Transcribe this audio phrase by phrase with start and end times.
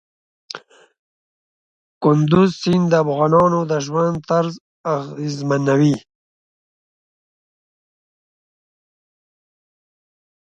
[2.03, 4.53] کندز سیند د افغانانو د ژوند طرز
[4.95, 5.95] اغېزمنوي.